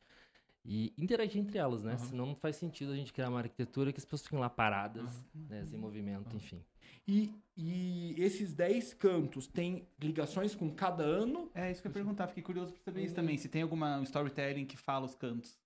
e 0.64 0.94
interagir 0.96 1.42
entre 1.42 1.58
elas, 1.58 1.82
né? 1.82 1.92
Uhum. 1.92 1.98
Senão 1.98 2.26
não 2.26 2.34
faz 2.34 2.56
sentido 2.56 2.92
a 2.92 2.96
gente 2.96 3.12
criar 3.12 3.28
uma 3.28 3.40
arquitetura 3.40 3.92
que 3.92 3.98
as 3.98 4.04
pessoas 4.06 4.22
fiquem 4.22 4.38
lá 4.38 4.48
paradas, 4.48 5.22
né? 5.34 5.66
sem 5.66 5.78
movimento, 5.78 6.34
enfim. 6.34 6.64
E, 7.06 7.32
e 7.56 8.14
esses 8.18 8.52
10 8.52 8.94
cantos 8.94 9.46
têm 9.46 9.86
ligações 10.00 10.54
com 10.54 10.70
cada 10.70 11.04
ano? 11.04 11.50
É 11.54 11.70
isso 11.70 11.80
que 11.80 11.88
eu 11.88 11.90
ia 11.90 11.94
perguntar, 11.94 12.26
fiquei 12.26 12.42
curioso 12.42 12.72
para 12.72 12.82
saber 12.82 13.00
isso 13.02 13.10
uhum. 13.10 13.16
também. 13.16 13.36
Se 13.36 13.48
tem 13.48 13.62
alguma 13.62 14.02
storytelling 14.02 14.66
que 14.66 14.76
fala 14.76 15.06
os 15.06 15.14
cantos. 15.14 15.58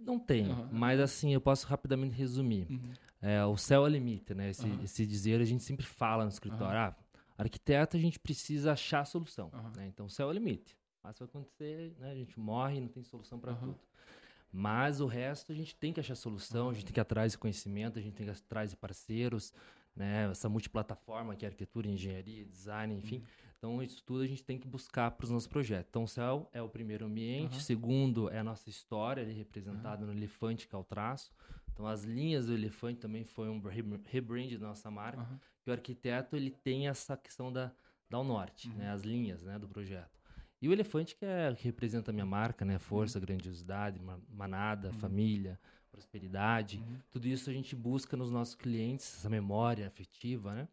Não 0.00 0.18
tem, 0.18 0.48
uhum. 0.48 0.68
mas 0.72 1.00
assim, 1.00 1.32
eu 1.32 1.40
posso 1.40 1.66
rapidamente 1.66 2.14
resumir. 2.14 2.66
Uhum. 2.70 2.92
É, 3.22 3.44
o 3.44 3.56
céu 3.56 3.84
é 3.84 3.88
o 3.88 3.88
limite, 3.88 4.34
né? 4.34 4.50
Esse, 4.50 4.66
uhum. 4.66 4.82
esse 4.82 5.06
dizer 5.06 5.40
a 5.40 5.44
gente 5.44 5.62
sempre 5.62 5.86
fala 5.86 6.24
no 6.24 6.30
escritório. 6.30 6.78
Ah, 6.78 6.96
arquiteto 7.38 7.96
a 7.96 8.00
gente 8.00 8.18
precisa 8.18 8.72
achar 8.72 9.00
a 9.00 9.04
solução. 9.04 9.50
Né? 9.76 9.86
Então, 9.86 10.06
o 10.06 10.10
céu 10.10 10.28
é 10.28 10.30
o 10.30 10.34
limite. 10.34 10.76
Mas 11.02 11.18
vai 11.18 11.26
acontecer, 11.26 11.94
né? 11.98 12.10
A 12.10 12.14
gente 12.14 12.38
morre 12.38 12.76
e 12.76 12.80
não 12.80 12.88
tem 12.88 13.02
solução 13.02 13.38
para 13.38 13.54
tudo. 13.54 13.78
Mas 14.52 15.00
o 15.00 15.06
resto 15.06 15.52
a 15.52 15.54
gente 15.54 15.74
tem 15.76 15.92
que 15.92 16.00
achar 16.00 16.14
solução, 16.14 16.70
a 16.70 16.72
gente 16.74 16.84
tem 16.84 16.92
que 16.92 17.00
ir 17.00 17.02
atrás 17.02 17.32
de 17.32 17.38
conhecimento, 17.38 17.98
a 17.98 18.02
gente 18.02 18.14
tem 18.14 18.26
que 18.26 18.32
ir 18.32 18.36
atrás 18.36 18.70
de 18.70 18.76
parceiros, 18.76 19.54
né? 19.94 20.28
Essa 20.30 20.48
multiplataforma 20.48 21.34
que 21.36 21.44
é 21.44 21.48
arquitetura, 21.48 21.88
engenharia, 21.88 22.44
design, 22.44 22.94
enfim. 22.96 23.16
Uhum. 23.18 23.24
Então, 23.58 23.82
isso 23.82 24.02
tudo 24.04 24.22
a 24.22 24.26
gente 24.26 24.42
tem 24.42 24.58
que 24.58 24.66
buscar 24.66 25.10
para 25.10 25.24
os 25.24 25.30
nossos 25.30 25.46
projetos. 25.46 25.88
Então, 25.90 26.04
o 26.04 26.08
céu 26.08 26.48
é 26.52 26.62
o 26.62 26.68
primeiro 26.68 27.04
ambiente. 27.04 27.54
Uhum. 27.54 27.60
Segundo, 27.60 28.30
é 28.30 28.38
a 28.38 28.44
nossa 28.44 28.70
história 28.70 29.22
ali 29.22 29.32
representada 29.34 30.00
uhum. 30.06 30.12
no 30.12 30.16
elefante, 30.18 30.66
que 30.66 30.74
é 30.74 30.78
o 30.78 30.84
traço. 30.84 31.30
Então 31.72 31.86
as 31.86 32.02
linhas 32.04 32.46
do 32.46 32.52
elefante 32.52 33.00
também 33.00 33.24
foi 33.24 33.48
um 33.48 33.58
re- 33.60 33.82
rebrand 34.10 34.50
da 34.58 34.66
nossa 34.68 34.90
marca. 34.90 35.20
Aham. 35.22 35.40
Que 35.62 35.70
o 35.70 35.72
arquiteto 35.72 36.36
ele 36.36 36.50
tem 36.50 36.88
essa 36.88 37.16
questão 37.16 37.50
da, 37.52 37.72
da 38.08 38.18
ao 38.18 38.24
norte, 38.24 38.68
Uhum. 38.68 38.74
né? 38.76 38.90
As 38.90 39.02
linhas, 39.02 39.42
né, 39.42 39.58
do 39.58 39.68
projeto. 39.68 40.20
E 40.60 40.68
o 40.68 40.72
elefante 40.72 41.16
que, 41.16 41.24
é, 41.24 41.54
que 41.54 41.64
representa 41.64 42.10
a 42.10 42.12
minha 42.14 42.26
marca, 42.26 42.64
né? 42.66 42.78
Força, 42.78 43.18
Uhum. 43.18 43.24
grandiosidade, 43.24 43.98
ma- 44.00 44.18
manada, 44.28 44.92
família, 44.94 45.58
prosperidade. 46.04 46.78
Uhum. 46.78 46.98
Tudo 47.10 47.26
isso 47.28 47.50
a 47.50 47.52
gente 47.52 47.76
busca 47.76 48.16
nos 48.16 48.30
nossos 48.30 48.54
clientes, 48.54 49.14
essa 49.18 49.28
memória 49.28 49.86
afetiva, 49.86 50.54
né? 50.54 50.68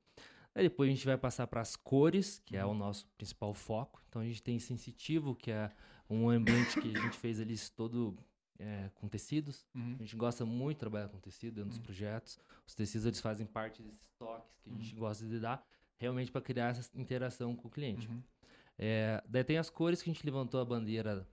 Aí 0.55 0.63
depois 0.63 0.89
a 0.89 0.93
gente 0.93 1.05
vai 1.05 1.17
passar 1.17 1.45
para 1.45 1.61
as 1.61 1.75
cores, 1.75 2.41
que 2.45 2.57
é 2.57 2.65
Uhum. 2.65 2.71
o 2.71 2.73
nosso 2.73 3.05
principal 3.17 3.53
foco. 3.53 4.01
Então 4.09 4.21
a 4.21 4.25
gente 4.25 4.41
tem 4.41 4.57
sensitivo, 4.59 5.35
que 5.35 5.51
é 5.51 5.69
um 6.09 6.29
ambiente 6.29 6.79
que 6.81 6.95
a 6.97 7.01
gente 7.01 7.17
fez 7.17 7.39
ali 7.39 7.55
todo 7.75 8.17
é, 8.59 8.89
com 8.95 9.07
tecidos. 9.07 9.67
Uhum. 9.75 9.95
A 9.99 10.03
gente 10.03 10.15
gosta 10.15 10.43
muito 10.43 10.77
de 10.77 10.79
trabalhar 10.79 11.09
com 11.09 11.19
tecido 11.19 11.53
dentro 11.55 11.69
dos 11.69 11.77
Uhum. 11.77 11.83
projetos. 11.83 12.39
Os 12.65 12.73
tecidos 12.73 13.05
eles 13.05 13.19
fazem 13.21 13.45
parte 13.45 13.83
desses 13.83 14.07
toques 14.17 14.57
que 14.63 14.69
a 14.71 14.73
gente 14.73 14.93
Uhum. 14.95 14.99
gosta 15.01 15.27
de 15.27 15.39
dar, 15.39 15.63
realmente 15.99 16.31
para 16.31 16.41
criar 16.41 16.69
essa 16.69 16.89
interação 16.99 17.55
com 17.55 17.67
o 17.67 17.71
cliente. 17.71 18.07
Uhum. 18.07 18.23
É, 18.79 19.23
daí 19.27 19.43
tem 19.43 19.59
as 19.59 19.69
cores 19.69 20.01
que 20.01 20.09
a 20.09 20.13
gente 20.13 20.25
levantou 20.25 20.59
a 20.59 20.65
bandeira 20.65 21.27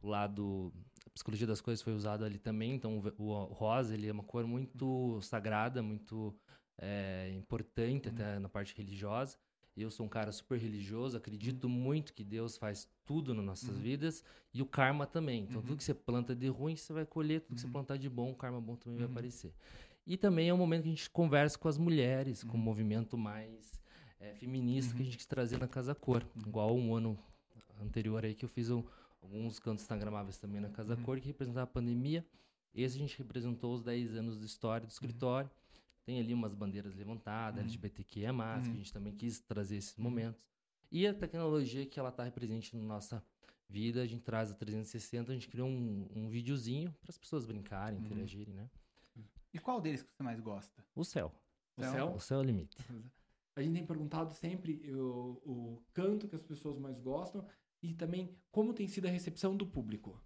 o 0.00 0.06
lado 0.08 0.72
a 0.97 0.97
psicologia 1.18 1.46
das 1.48 1.60
cores 1.60 1.82
foi 1.82 1.92
usado 1.94 2.24
ali 2.24 2.38
também 2.38 2.74
então 2.74 2.98
o, 3.18 3.22
o 3.22 3.44
rosa 3.52 3.92
ele 3.94 4.06
é 4.08 4.12
uma 4.12 4.22
cor 4.22 4.46
muito 4.46 5.18
sagrada 5.20 5.82
muito 5.82 6.32
é, 6.78 7.32
importante 7.34 8.08
Uhum. 8.08 8.14
até 8.14 8.38
na 8.38 8.48
parte 8.48 8.74
religiosa 8.76 9.36
eu 9.76 9.90
sou 9.90 10.06
um 10.06 10.08
cara 10.08 10.30
super 10.32 10.58
religioso 10.60 11.16
acredito 11.16 11.68
muito 11.68 12.12
que 12.12 12.22
Deus 12.24 12.56
faz 12.56 12.88
tudo 13.04 13.34
nas 13.34 13.44
nossas 13.44 13.68
Uhum. 13.76 13.82
vidas 13.82 14.24
e 14.54 14.62
o 14.62 14.66
karma 14.66 15.06
também 15.06 15.42
então 15.42 15.56
Uhum. 15.60 15.66
tudo 15.66 15.76
que 15.78 15.84
você 15.84 15.94
planta 15.94 16.34
de 16.36 16.46
ruim 16.48 16.76
você 16.76 16.92
vai 16.92 17.04
colher 17.04 17.40
tudo 17.40 17.54
que 17.56 17.60
você 17.62 17.66
Uhum. 17.66 17.72
plantar 17.72 17.96
de 17.96 18.08
bom 18.08 18.30
o 18.30 18.34
karma 18.36 18.60
bom 18.60 18.76
também 18.76 18.98
Uhum. 18.98 19.04
vai 19.06 19.10
aparecer 19.12 19.52
e 20.06 20.16
também 20.16 20.48
é 20.48 20.54
um 20.54 20.56
momento 20.56 20.82
que 20.82 20.88
a 20.88 20.92
gente 20.92 21.10
conversa 21.10 21.58
com 21.58 21.68
as 21.68 21.76
mulheres 21.78 22.44
com 22.44 22.52
Uhum. 22.54 22.60
um 22.60 22.64
movimento 22.64 23.18
mais 23.18 23.78
é, 24.20 24.34
feminista 24.34 24.94
que 24.94 24.98
a 25.00 25.04
Uhum. 25.04 25.04
gente 25.06 25.16
quis 25.16 25.26
trazer 25.26 25.58
na 25.60 25.68
Casa 25.68 25.94
Cor. 25.94 26.24
Igual 26.36 26.76
um 26.76 26.92
ano 26.94 27.16
anterior 27.80 28.24
aí 28.24 28.34
que 28.34 28.44
eu 28.44 28.48
fiz 28.48 28.68
um- 28.68 28.82
alguns 29.22 29.58
cantos 29.58 29.82
instagramáveis 29.82 30.36
também 30.38 30.60
na 30.60 30.68
Casa 30.70 30.94
Uhum. 30.94 31.02
Cor 31.02 31.20
que 31.20 31.26
representava 31.26 31.64
a 31.64 31.66
pandemia. 31.66 32.24
Esse 32.74 32.96
a 32.96 32.98
gente 33.00 33.16
representou 33.18 33.74
os 33.74 33.82
10 33.82 34.14
anos 34.14 34.38
de 34.38 34.46
história 34.46 34.86
do 34.86 34.90
escritório. 34.90 35.50
Tem 36.04 36.20
ali 36.20 36.32
umas 36.32 36.54
bandeiras 36.54 36.94
levantadas, 36.94 37.58
Uhum. 37.60 37.64
LGBTQIA+, 37.66 38.32
Uhum. 38.32 38.62
que 38.62 38.70
a 38.70 38.74
gente 38.74 38.92
também 38.92 39.12
quis 39.14 39.40
trazer 39.40 39.76
esses 39.76 39.96
momentos. 39.96 40.40
E 40.90 41.06
a 41.06 41.12
tecnologia 41.12 41.84
que 41.84 41.98
ela 42.00 42.08
está 42.08 42.30
presente 42.30 42.74
na 42.76 42.82
nossa 42.82 43.22
vida, 43.68 44.00
a 44.02 44.06
gente 44.06 44.22
traz 44.22 44.50
a 44.50 44.54
360, 44.54 45.30
a 45.30 45.34
gente 45.34 45.48
criou 45.48 45.68
um, 45.68 46.06
um 46.16 46.28
videozinho 46.28 46.90
para 47.02 47.10
as 47.10 47.18
pessoas 47.18 47.44
brincarem, 47.44 47.98
Uhum. 47.98 48.04
interagirem, 48.06 48.54
né? 48.54 48.70
E 49.52 49.58
qual 49.58 49.80
deles 49.80 50.02
que 50.02 50.10
você 50.14 50.22
mais 50.22 50.40
gosta? 50.40 50.82
O 50.94 51.04
céu. 51.04 51.32
O 51.76 51.82
Céu. 51.82 51.92
céu? 51.92 52.14
O 52.14 52.20
céu 52.20 52.38
é 52.38 52.40
o 52.40 52.44
limite. 52.44 52.76
A 53.56 53.62
gente 53.62 53.72
tem 53.74 53.86
perguntado 53.86 54.32
sempre 54.32 54.92
o, 54.94 55.40
o 55.44 55.82
canto 55.92 56.28
que 56.28 56.34
as 56.36 56.42
pessoas 56.42 56.78
mais 56.78 56.98
gostam 57.00 57.44
e 57.82 57.94
também 57.94 58.36
como 58.50 58.72
tem 58.74 58.88
sido 58.88 59.06
a 59.06 59.10
recepção 59.10 59.56
do 59.56 59.66
público. 59.66 60.20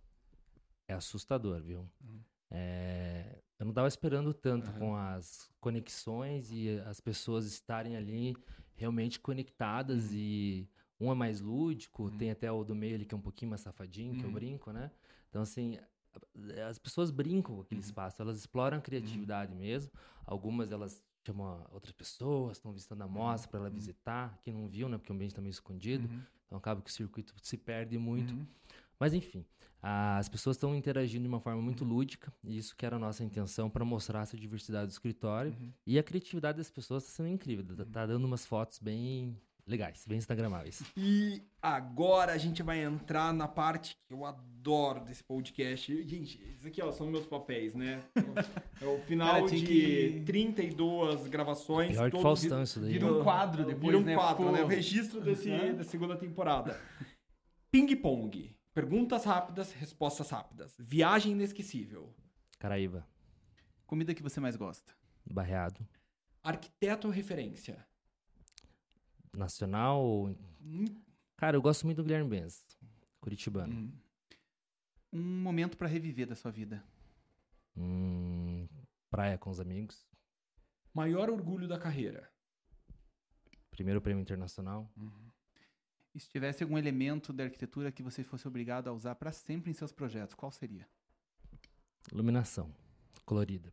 É 0.88 0.94
assustador, 0.94 1.62
viu? 1.62 1.88
Uhum. 2.00 2.20
É, 2.50 3.38
eu 3.58 3.64
não 3.64 3.70
estava 3.70 3.88
esperando 3.88 4.34
tanto 4.34 4.70
Aham. 4.70 4.78
com 4.78 4.96
as 4.96 5.50
conexões 5.60 6.50
e 6.50 6.68
as 6.86 7.00
pessoas 7.00 7.46
estarem 7.46 7.96
ali 7.96 8.34
realmente 8.74 9.18
conectadas 9.20 10.10
Uhum. 10.10 10.16
e 10.16 10.68
um 11.00 11.10
é 11.10 11.14
mais 11.14 11.40
lúdico, 11.40 12.04
Uhum. 12.04 12.18
tem 12.18 12.30
até 12.30 12.50
o 12.50 12.62
do 12.64 12.74
meio 12.74 12.94
ali 12.96 13.06
que 13.06 13.14
é 13.14 13.18
um 13.18 13.20
pouquinho 13.22 13.50
mais 13.50 13.60
safadinho, 13.62 14.14
que 14.16 14.24
eu 14.24 14.28
Uhum. 14.28 14.34
brinco, 14.34 14.70
né? 14.72 14.90
Então, 15.30 15.42
assim, 15.42 15.78
as 16.68 16.78
pessoas 16.78 17.10
brincam 17.10 17.54
com 17.56 17.62
aquele 17.62 17.80
Uhum. 17.80 17.86
espaço, 17.86 18.20
elas 18.20 18.36
exploram 18.38 18.78
a 18.78 18.80
criatividade 18.80 19.54
mesmo. 19.54 19.90
Algumas 20.26 20.70
elas 20.70 21.02
chamam 21.26 21.64
outras 21.70 21.92
pessoas, 21.92 22.58
estão 22.58 22.72
visitando 22.72 23.02
a 23.02 23.08
mostra 23.08 23.48
para 23.50 23.60
ela 23.60 23.68
Uhum. 23.68 23.74
visitar, 23.74 24.38
quem 24.42 24.52
não 24.52 24.68
viu, 24.68 24.88
né? 24.88 24.98
Porque 24.98 25.10
o 25.12 25.14
ambiente 25.14 25.30
está 25.30 25.40
meio 25.40 25.52
escondido, 25.52 26.08
Uhum. 26.08 26.22
Então 26.52 26.58
acaba 26.58 26.82
que 26.82 26.90
o 26.90 26.92
circuito 26.92 27.34
se 27.42 27.56
perde 27.56 27.96
muito. 27.96 28.34
Uhum. 28.34 28.46
Mas 29.00 29.14
enfim, 29.14 29.42
as 29.80 30.28
pessoas 30.28 30.56
estão 30.56 30.76
interagindo 30.76 31.22
de 31.22 31.28
uma 31.28 31.40
forma 31.40 31.62
muito 31.62 31.82
lúdica, 31.82 32.30
e 32.44 32.58
isso 32.58 32.76
que 32.76 32.84
era 32.84 32.96
a 32.96 32.98
nossa 32.98 33.24
intenção 33.24 33.70
para 33.70 33.86
mostrar 33.86 34.20
essa 34.20 34.36
diversidade 34.36 34.88
do 34.88 34.90
escritório. 34.90 35.56
Uhum. 35.58 35.72
E 35.86 35.98
a 35.98 36.02
criatividade 36.02 36.58
das 36.58 36.70
pessoas 36.70 37.04
está 37.04 37.16
sendo 37.16 37.30
incrível, 37.30 37.64
tá, 37.74 37.84
tá 37.86 38.06
dando 38.06 38.26
umas 38.26 38.44
fotos 38.44 38.78
bem 38.78 39.34
legais, 39.66 40.04
bem 40.06 40.18
instagramáveis. 40.18 40.82
E 40.96 41.42
agora 41.60 42.32
a 42.32 42.38
gente 42.38 42.62
vai 42.62 42.82
entrar 42.82 43.32
na 43.32 43.46
parte 43.48 43.96
que 44.06 44.12
eu 44.14 44.24
adoro 44.24 45.00
desse 45.04 45.22
podcast. 45.22 46.02
Gente, 46.06 46.42
isso 46.54 46.66
aqui 46.66 46.82
ó, 46.82 46.90
são 46.92 47.06
meus 47.10 47.26
papéis, 47.26 47.74
né? 47.74 48.02
É 48.80 48.86
o 48.86 48.98
final 49.02 49.44
Cara, 49.44 49.46
de 49.46 49.64
que- 49.64 50.22
32 50.26 51.26
gravações. 51.28 51.92
Pior 51.92 52.10
que 52.10 52.20
Faustão 52.20 52.62
isso 52.62 52.80
daí. 52.80 52.92
Vira 52.92 53.06
um 53.12 53.22
quadro 53.22 53.64
depois, 53.64 53.82
Vira 53.86 53.98
um 53.98 54.02
né? 54.02 54.14
quadro, 54.14 54.44
Pô. 54.46 54.52
né? 54.52 54.62
O 54.62 54.66
registro 54.66 55.20
desse, 55.20 55.48
Uhum. 55.50 55.76
da 55.76 55.84
segunda 55.84 56.16
temporada. 56.16 56.80
Ping 57.70 57.94
pong. 57.96 58.54
Perguntas 58.74 59.24
rápidas, 59.24 59.72
respostas 59.72 60.30
rápidas. 60.30 60.74
Viagem 60.78 61.32
inesquecível. 61.32 62.12
Caraíba, 62.58 63.06
Comida 63.86 64.14
que 64.14 64.22
você 64.22 64.40
mais 64.40 64.56
gosta? 64.56 64.92
barreado, 65.30 65.86
Arquiteto 66.42 67.08
referência. 67.10 67.86
Nacional. 69.36 70.02
ou- 70.02 70.36
Cara, 71.36 71.56
eu 71.56 71.62
gosto 71.62 71.84
muito 71.84 71.96
do 71.98 72.04
Guilherme 72.04 72.28
Benz, 72.30 72.64
curitibano. 73.20 73.74
hum. 73.74 73.92
Um 75.12 75.42
momento 75.42 75.76
pra 75.76 75.88
reviver 75.88 76.26
da 76.26 76.34
sua 76.34 76.50
vida. 76.50 76.82
Hum, 77.76 78.66
praia 79.10 79.36
com 79.38 79.50
os 79.50 79.60
amigos, 79.60 80.06
Maior 80.94 81.30
orgulho 81.30 81.66
da 81.66 81.78
carreira. 81.78 82.30
primeiro 83.70 84.00
prêmio 84.02 84.20
internacional. 84.20 84.90
E 86.14 86.20
se 86.20 86.28
tivesse 86.28 86.62
algum 86.62 86.76
elemento 86.76 87.32
da 87.32 87.44
arquitetura 87.44 87.90
que 87.90 88.02
você 88.02 88.22
fosse 88.22 88.46
obrigado 88.46 88.88
a 88.88 88.92
usar 88.92 89.14
pra 89.14 89.32
sempre 89.32 89.70
em 89.70 89.74
seus 89.74 89.90
projetos, 89.92 90.34
qual 90.34 90.52
seria? 90.52 90.86
Iluminação, 92.12 92.70
colorida, 93.24 93.72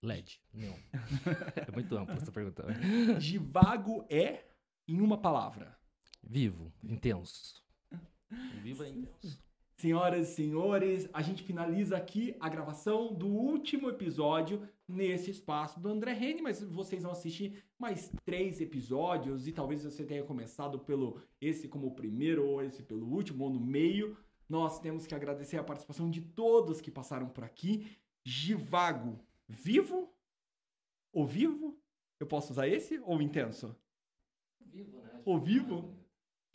LED, 0.00 0.40
neon. 0.52 0.76
é 1.68 1.72
muito 1.72 1.96
ampla 1.96 2.14
essa 2.14 2.30
pergunta. 2.30 2.62
né? 2.64 3.20
Givago 3.20 4.06
é, 4.08 4.44
em 4.86 5.00
uma 5.00 5.18
palavra. 5.18 5.76
Vivo, 6.22 6.72
intenso. 6.82 7.62
É 8.84 8.88
intenso. 8.88 9.42
Senhoras 9.76 10.28
e 10.28 10.34
senhores, 10.34 11.08
a 11.12 11.22
gente 11.22 11.42
finaliza 11.42 11.96
aqui 11.96 12.36
a 12.38 12.48
gravação 12.48 13.12
do 13.12 13.26
último 13.26 13.88
episódio 13.88 14.68
nesse 14.86 15.30
espaço 15.30 15.80
do 15.80 15.88
André 15.88 16.12
Rene, 16.12 16.40
mas 16.40 16.62
vocês 16.62 17.02
vão 17.02 17.10
assistir 17.10 17.64
mais 17.76 18.12
três 18.24 18.60
episódios 18.60 19.48
e 19.48 19.52
talvez 19.52 19.82
você 19.82 20.04
tenha 20.04 20.22
começado 20.22 20.78
pelo 20.78 21.20
esse 21.40 21.66
como 21.66 21.88
o 21.88 21.94
primeiro 21.96 22.46
ou 22.46 22.62
esse 22.62 22.82
pelo 22.82 23.08
último 23.08 23.42
ou 23.44 23.50
no 23.50 23.58
meio. 23.58 24.16
Nós 24.48 24.78
temos 24.78 25.04
que 25.04 25.16
agradecer 25.16 25.56
a 25.56 25.64
participação 25.64 26.08
de 26.08 26.20
todos 26.20 26.80
que 26.80 26.90
passaram 26.90 27.28
por 27.28 27.42
aqui. 27.42 27.96
Givago, 28.24 29.18
vivo 29.48 30.14
ou 31.12 31.26
vivo? 31.26 31.76
Eu 32.20 32.26
posso 32.28 32.52
usar 32.52 32.68
esse 32.68 33.00
ou 33.00 33.20
intenso? 33.20 33.76
Vivo, 34.72 35.02
né? 35.02 35.20
O 35.24 35.38
vivo? 35.38 35.94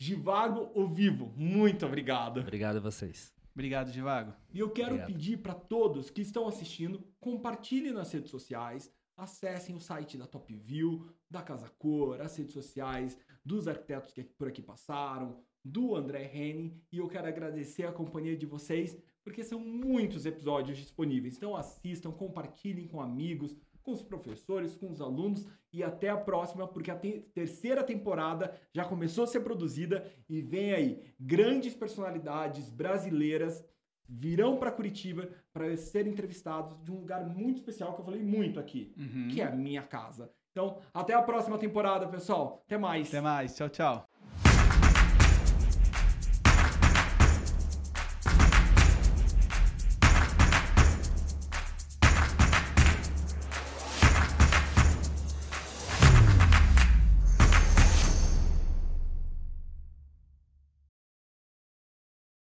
Givago 0.00 0.70
ou 0.74 0.88
vivo? 0.88 1.32
Muito 1.36 1.86
obrigado. 1.86 2.40
Obrigado 2.40 2.76
a 2.76 2.80
vocês. 2.80 3.32
Obrigado, 3.54 3.90
Givago. 3.90 4.34
E 4.52 4.58
eu 4.58 4.70
quero 4.70 4.94
Obrigado. 4.94 5.06
pedir 5.08 5.38
para 5.38 5.54
todos 5.54 6.10
que 6.10 6.20
estão 6.20 6.46
assistindo, 6.46 7.04
compartilhem 7.18 7.92
nas 7.92 8.12
redes 8.12 8.30
sociais, 8.30 8.92
acessem 9.16 9.74
o 9.74 9.80
site 9.80 10.16
da 10.16 10.26
Top 10.26 10.54
View, 10.54 11.08
da 11.28 11.42
Casa 11.42 11.68
Cor, 11.70 12.20
as 12.20 12.36
redes 12.36 12.52
sociais 12.52 13.18
dos 13.44 13.66
arquitetos 13.66 14.12
que 14.12 14.22
por 14.22 14.48
aqui 14.48 14.62
passaram, 14.62 15.42
do 15.64 15.96
André 15.96 16.24
Rene, 16.24 16.80
e 16.92 16.98
eu 16.98 17.08
quero 17.08 17.26
agradecer 17.26 17.84
a 17.84 17.92
companhia 17.92 18.36
de 18.36 18.46
vocês, 18.46 18.96
porque 19.24 19.42
são 19.42 19.58
muitos 19.58 20.24
episódios 20.24 20.78
disponíveis. 20.78 21.36
Então 21.36 21.56
assistam, 21.56 22.12
compartilhem 22.12 22.86
com 22.86 23.00
amigos, 23.00 23.56
com 23.88 23.92
os 23.94 24.02
professores, 24.02 24.76
com 24.76 24.90
os 24.90 25.00
alunos 25.00 25.46
e 25.72 25.82
até 25.82 26.10
a 26.10 26.16
próxima, 26.16 26.68
porque 26.68 26.90
a 26.90 26.94
te- 26.98 27.20
terceira 27.32 27.82
temporada 27.82 28.54
já 28.74 28.84
começou 28.84 29.24
a 29.24 29.26
ser 29.26 29.40
produzida 29.40 30.04
e 30.28 30.42
vem 30.42 30.74
aí 30.74 31.02
grandes 31.18 31.72
personalidades 31.74 32.68
brasileiras 32.68 33.64
virão 34.06 34.58
para 34.58 34.70
Curitiba 34.72 35.30
para 35.54 35.74
serem 35.78 36.12
entrevistados 36.12 36.82
de 36.84 36.90
um 36.92 36.96
lugar 37.00 37.24
muito 37.26 37.56
especial 37.56 37.94
que 37.94 38.00
eu 38.02 38.04
falei 38.04 38.22
muito 38.22 38.60
aqui, 38.60 38.92
Uhum. 38.98 39.28
que 39.28 39.40
é 39.40 39.44
a 39.44 39.50
minha 39.50 39.82
casa. 39.82 40.30
Então, 40.52 40.78
até 40.92 41.14
a 41.14 41.22
próxima 41.22 41.56
temporada, 41.56 42.06
pessoal. 42.08 42.62
Até 42.66 42.76
mais. 42.76 43.08
Até 43.08 43.20
mais. 43.22 43.56
Tchau, 43.56 43.68
tchau. 43.70 44.07